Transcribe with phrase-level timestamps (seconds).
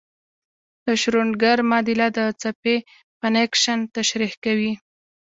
[0.85, 2.75] د شروډنګر معادله د څپې
[3.19, 4.71] فنکشن تشریح کوي.